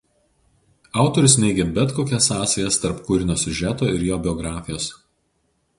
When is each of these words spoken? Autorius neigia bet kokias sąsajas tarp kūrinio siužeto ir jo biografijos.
Autorius 1.03 1.35
neigia 1.43 1.67
bet 1.75 1.93
kokias 1.99 2.31
sąsajas 2.31 2.81
tarp 2.87 3.05
kūrinio 3.11 3.37
siužeto 3.45 3.95
ir 3.99 4.09
jo 4.11 4.21
biografijos. 4.27 4.91